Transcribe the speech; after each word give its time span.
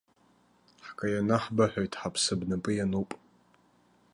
Ҳкаианы 0.85 1.37
ҳбыҳәоит, 1.43 1.93
ҳаԥсы 1.99 2.33
бнапы 2.39 2.71
иануп! 2.75 3.09